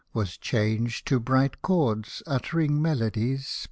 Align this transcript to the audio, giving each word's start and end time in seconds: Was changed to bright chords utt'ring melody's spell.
Was 0.13 0.35
changed 0.35 1.05
to 1.09 1.19
bright 1.19 1.61
chords 1.61 2.23
utt'ring 2.25 2.81
melody's 2.81 3.47
spell. 3.47 3.59